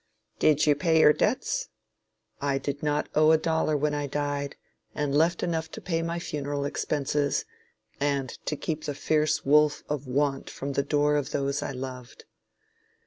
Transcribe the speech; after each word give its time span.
Did 0.39 0.65
you 0.65 0.73
pay 0.73 0.99
your 1.01 1.13
debts? 1.13 1.69
I 2.41 2.57
did 2.57 2.81
not 2.81 3.07
owe 3.13 3.29
a 3.33 3.37
dollar 3.37 3.77
when 3.77 3.93
I 3.93 4.07
died, 4.07 4.55
and 4.95 5.13
left 5.15 5.43
enough 5.43 5.69
to 5.73 5.79
pay 5.79 6.01
my 6.01 6.17
funeral 6.17 6.65
expenses, 6.65 7.45
and 7.99 8.27
to 8.47 8.55
keep 8.55 8.85
the 8.85 8.95
fierce 8.95 9.45
wolf 9.45 9.83
of 9.87 10.07
want 10.07 10.49
from 10.49 10.73
the 10.73 10.81
door 10.81 11.17
of 11.17 11.29
those 11.29 11.61
I 11.61 11.69
loved. 11.69 12.25